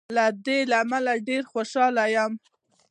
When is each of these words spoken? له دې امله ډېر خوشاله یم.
له 0.15 0.25
دې 0.45 0.59
امله 0.81 1.13
ډېر 1.27 1.43
خوشاله 1.51 2.03
یم. 2.15 2.31